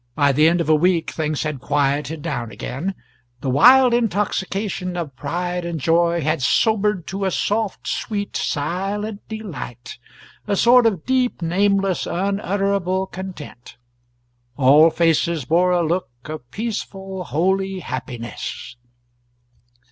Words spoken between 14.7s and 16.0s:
faces bore a